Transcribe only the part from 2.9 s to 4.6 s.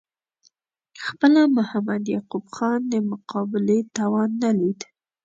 د مقابلې توان نه